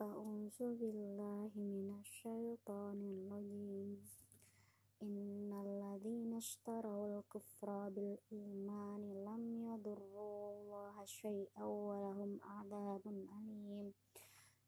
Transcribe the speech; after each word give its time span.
أعوذ 0.00 0.58
بالله 0.80 1.50
من 1.56 2.00
الشيطان 2.00 2.98
الرجيم. 3.04 4.00
إن 5.02 5.52
الذين 5.52 6.34
اشتروا 6.34 7.18
الكفر 7.18 7.88
بالإيمان 7.88 9.00
لم 9.28 9.42
يضروا 9.68 10.52
الله 10.52 11.04
شيئا 11.04 11.64
ولهم 11.64 12.40
عذاب 12.42 13.04
أليم. 13.06 13.92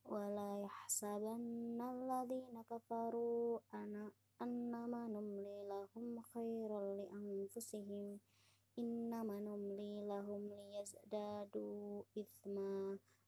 ولا 0.04 0.60
يحسبن 0.64 1.80
الذين 1.80 2.62
كفروا 2.70 3.58
أن 3.74 4.10
أنما 4.42 5.08
نملي 5.08 5.68
لهم 5.68 6.20
خير 6.20 6.70
لأنفسهم. 6.80 8.18
إنما 8.78 9.40
نملي 9.40 10.06
لهم 10.08 10.42
ليزدادوا 10.48 12.02
إثما. 12.18 12.98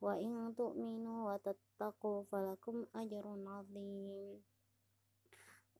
وإن 0.00 0.54
تؤمنوا 0.56 1.32
وتتقوا 1.32 2.22
فلكم 2.24 2.86
أجر 2.96 3.24
عظيم 3.46 4.42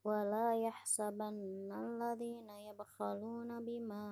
ولا 0.05 0.57
يحسبن 0.57 1.73
الذين 1.73 2.51
يبخلون 2.51 3.65
بما 3.65 4.05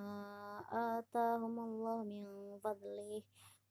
آتاهم 0.99 1.59
الله 1.59 2.05
من 2.05 2.59
فضله 2.59 3.23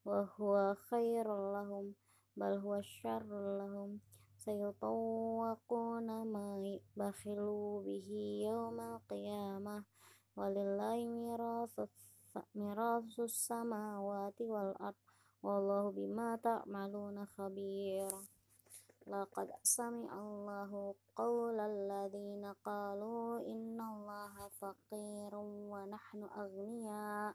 وهو 0.05 0.75
خير 0.75 1.27
لهم 1.53 1.93
بل 2.37 2.53
هو 2.57 2.81
شر 2.81 3.57
لهم 3.57 3.99
سيطوقون 4.37 6.07
ما 6.23 6.79
بخلوا 6.97 7.81
به 7.83 8.09
يوم 8.49 8.79
القيامة 8.79 9.83
ولله 10.35 10.97
ميراث 11.05 11.79
ميراث 12.55 13.19
السماوات 13.19 14.41
والأرض 14.41 14.95
wallahu 15.44 15.92
bima 15.92 16.36
ta'maluna 16.40 17.28
khabir. 17.36 18.08
Laqad 19.06 19.46
sami 19.62 20.02
Allahu 20.10 20.98
qawla 21.14 21.70
alladhina 21.70 22.58
qalu 22.66 23.38
inna 23.46 23.86
allaha 23.94 24.50
faqirun 24.58 25.70
wa 25.70 25.86
nahnu 25.86 26.26
aghniya. 26.26 27.30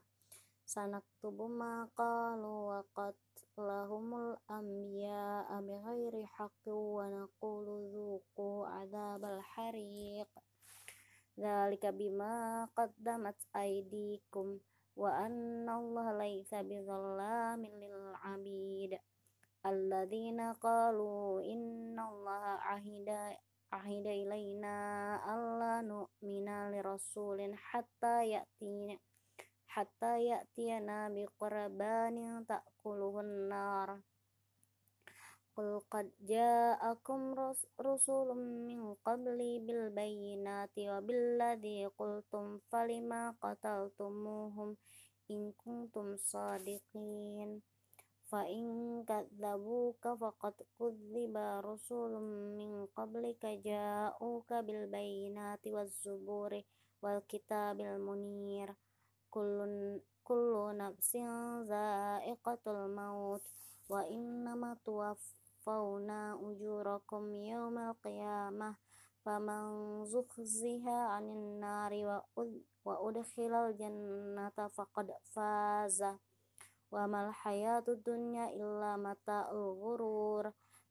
Sanaktubu 0.68 1.48
ma 1.48 1.88
qalu 1.96 2.76
wa 2.76 2.84
qatlahumul 2.92 4.36
anbiya 4.52 5.48
bighairi 5.64 6.28
haqqin 6.36 6.76
wa 6.76 7.08
naqulu 7.08 7.88
dhuqu 7.96 8.68
adzabal 8.68 9.40
hariq. 9.56 10.28
Dzalika 11.40 11.96
bima 11.96 12.68
qaddamat 12.76 13.40
aydikum 13.56 14.60
wa 14.96 15.10
anna 15.26 15.80
Allah 15.80 16.08
laisa 16.20 16.64
bizallamin 16.64 17.74
lil 17.80 18.16
'abid 18.20 18.92
alladzina 19.64 20.58
qalu 20.60 21.40
inna 21.46 22.10
Allah 22.12 22.60
ahida 22.76 23.38
ahida 23.72 24.12
ilaina 24.12 24.76
alla 25.24 25.80
nu'mina 25.80 26.68
li 26.74 26.80
rasulin 26.84 27.56
hatta 27.56 28.26
ya'tina 28.28 29.00
hatta 29.72 30.20
ya'tiyana 30.20 31.08
biqurbanin 31.16 32.44
ta'kuluhun 32.44 33.48
nar. 33.48 34.11
Qul 35.56 35.84
qad 35.92 36.08
ja'akum 36.32 37.22
rusulun 37.86 38.42
min 38.68 38.82
qabli 39.06 39.52
bil 39.68 39.84
tiwa 40.74 40.96
wa 40.96 41.00
billadhi 41.08 41.76
qultum 42.00 42.46
falima 42.70 43.22
qataltumuhum 43.42 44.70
ingkung 45.36 45.82
tum 45.94 46.08
sadiqin. 46.30 47.52
Fa 48.30 48.42
in 48.48 49.04
kadzabuka 49.10 50.10
faqad 50.22 50.56
kudziba 50.78 51.60
rusulun 51.68 52.28
min 52.58 52.72
qablika 52.96 53.52
ja'uka 53.68 54.56
bil 54.68 54.88
bayyinati 54.94 55.68
waz 55.76 55.92
zuburi 56.04 56.62
wal 57.04 57.20
kitabil 57.32 58.00
munir. 58.06 58.70
Kullun 59.34 60.00
kullu 60.28 60.64
nafsin 60.80 61.28
za'iqatul 61.72 62.88
maut 62.98 63.44
wa 63.92 64.08
innama 64.08 64.80
tuwaffawna 64.88 66.40
ujurakum 66.40 67.36
yawmal 67.36 67.92
qiyamah 68.00 68.80
faman 69.20 69.66
zukhziha 70.08 71.12
'anil 71.12 71.60
nari 71.60 72.08
wa 72.08 72.24
ud 72.40 72.56
wa 72.88 72.96
udkhilal 73.04 73.76
jannata 73.76 74.72
faqad 74.72 75.12
faza. 75.36 76.18
Wa 76.92 77.04
mal 77.08 77.36
hayatu 77.44 78.00
dunya 78.00 78.52
illa 78.56 78.96
mata'ul 78.96 79.76
ghurur 79.80 80.46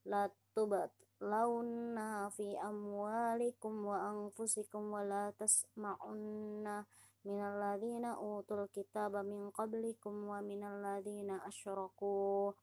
la 0.05 0.29
tubat 0.53 0.93
launa 1.21 2.33
fi 2.33 2.57
amwalikum 2.57 3.85
wa 3.85 4.09
anfusikum 4.09 4.93
wa 4.93 5.05
la 5.05 5.29
tasma'unna 5.37 6.89
minal 7.27 7.55
ladhina 7.61 8.17
utul 8.17 8.65
kitaba 8.73 9.21
min 9.21 9.53
qablikum 9.53 10.33
wa 10.33 10.41
minal 10.41 10.81
ladhina 10.81 11.45
asyraku 11.45 12.57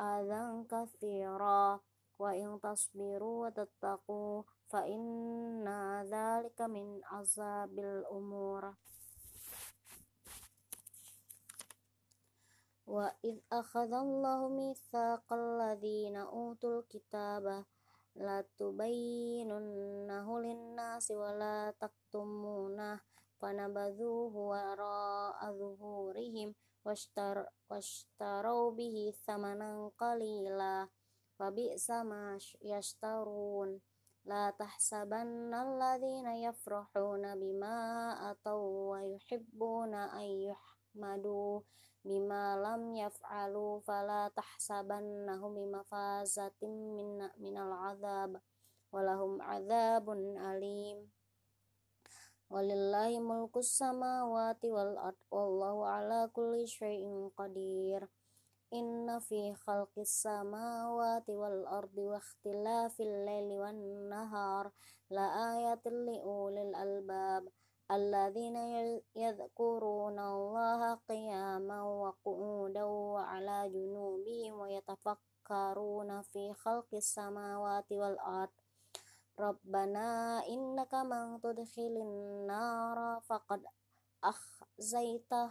آذى 0.00 0.64
كثيرا 0.70 1.80
وإن 2.18 2.60
تصبروا 2.60 3.46
وتتقوا 3.46 4.42
فإن 4.68 5.68
ذلك 6.10 6.60
من 6.60 7.00
عذاب 7.04 7.78
الأمور 7.78 8.74
وإذ 12.86 13.36
أخذ 13.52 13.92
الله 13.92 14.48
ميثاق 14.48 15.32
الذين 15.32 16.16
أوتوا 16.16 16.80
الكتاب 16.80 17.64
لا 18.14 18.44
تبيننه 18.58 20.40
للناس 20.40 21.10
ولا 21.10 21.74
تكتمونه 21.80 23.00
فنبذوه 23.40 24.36
وراء 24.36 25.52
ظهورهم 25.52 26.48
واشتر 26.48 26.71
واشتروا 27.69 28.71
به 28.71 29.13
ثمنا 29.25 29.91
قليلا 29.97 30.87
فبئس 31.39 31.89
ما 31.89 32.37
يشترون. 32.61 33.81
لا 34.25 34.49
تحسبن 34.59 35.53
الذين 35.53 36.27
يفرحون 36.27 37.35
بما 37.35 37.77
أتوا 38.31 38.91
ويحبون 38.91 39.93
أن 39.93 40.27
يحمدوا 40.49 41.61
بما 42.05 42.45
لم 42.57 42.95
يفعلوا 42.95 43.79
فلا 43.79 44.31
تحسبنهم 44.35 45.53
بمفازة 45.55 46.61
من, 46.61 47.29
من 47.37 47.57
العذاب. 47.57 48.41
ولهم 48.91 49.41
عذاب 49.41 50.09
أليم. 50.51 51.11
ولله 52.52 53.20
ملك 53.20 53.56
السماوات 53.56 54.64
والأرض 54.64 55.16
والله 55.30 55.86
على 55.86 56.30
كل 56.32 56.68
شيء 56.68 57.30
قدير 57.36 58.08
إن 58.72 59.18
في 59.18 59.54
خلق 59.54 59.98
السماوات 59.98 61.30
والأرض 61.30 61.98
واختلاف 61.98 63.00
الليل 63.00 63.60
والنهار 63.60 64.72
لآيات 65.10 65.86
لأولي 65.86 66.62
الألباب 66.62 67.48
الذين 67.90 68.56
يذكرون 69.16 70.18
الله 70.18 70.94
قياما 70.94 71.82
وقعودا 71.82 72.84
وعلى 72.84 73.68
Rabbana 79.33 80.45
innaka 80.45 81.01
man 81.01 81.41
tudkhilin 81.41 82.45
nara 82.45 83.17
faqad 83.25 83.65
akhzaitah 84.21 85.49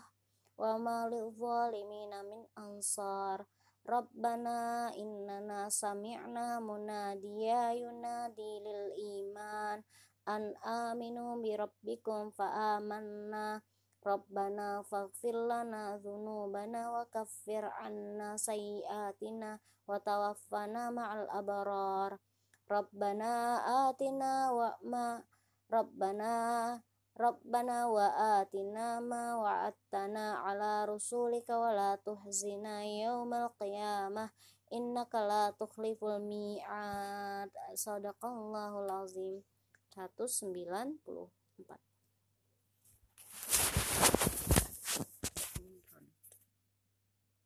wa 0.54 0.78
ma 0.78 1.10
lizalimina 1.10 2.22
min 2.22 2.46
ansar. 2.54 3.42
Rabbana 3.82 4.94
innana 4.94 5.66
sami'na 5.66 6.62
munadiya 6.62 7.74
yunadi 7.74 8.62
lil 8.62 8.94
iman. 9.18 9.82
An 10.30 10.54
aminu 10.62 11.42
bi 11.42 11.50
rabbikum 11.58 12.30
fa 12.30 12.78
amanna. 12.78 13.58
Rabbana 13.98 14.86
faghfir 14.86 15.34
lana 15.34 15.98
dhunubana 15.98 16.94
wa 16.94 17.02
kaffir 17.10 17.66
anna 17.82 18.38
sayyiatina 18.38 19.58
wa 19.90 19.98
tawaffana 19.98 20.94
ma'al 20.94 21.26
abrar. 21.34 22.22
Rabbana 22.72 23.60
atina 23.84 24.48
wa 24.56 24.72
ma 24.88 25.20
Rabbana 25.68 26.32
Rabbana 27.12 27.92
wa 27.92 28.08
atina 28.40 28.96
ma 29.04 29.36
wa'attana 29.36 30.48
ala 30.48 30.88
rusulika 30.88 31.60
wa 31.60 31.76
la 31.76 31.90
tuhzina 32.00 32.88
yawmal 32.88 33.52
qiyamah. 33.60 34.32
Innaka 34.72 35.20
la 35.20 35.52
tukhliful 35.52 36.24
mi'ad. 36.24 37.52
Sadaqallahul 37.76 38.88
azim. 39.04 39.44
194 39.92 41.91